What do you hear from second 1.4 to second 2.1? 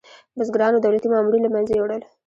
له منځه یوړل.